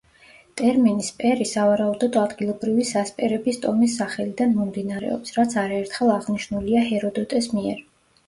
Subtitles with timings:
[0.59, 7.85] ტერმინი სპერი, სავარაუდოდ ადგილობრივი სასპერების ტომის სახელიდან მომდინარეობს, რაც არაერთხელ აღნიშნულია ჰეროდოტეს მიერ.